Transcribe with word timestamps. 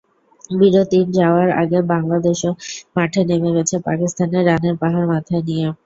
বিরতির 0.51 1.07
যাওয়ার 1.11 1.49
আগে 1.61 1.79
বাংলাদেশও 1.91 2.51
মাঠে 2.95 3.21
নেমে 3.29 3.51
গেছে 3.57 3.75
পাকিস্তানের 3.87 4.43
রানের 4.49 4.75
পাহাড় 4.81 5.05
মাথায় 5.13 5.43
নিয়ে। 5.47 5.67